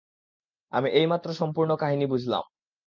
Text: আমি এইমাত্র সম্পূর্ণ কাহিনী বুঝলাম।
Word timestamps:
আমি 0.73 0.89
এইমাত্র 0.91 1.27
সম্পূর্ণ 1.33 1.71
কাহিনী 1.75 2.05
বুঝলাম। 2.05 2.43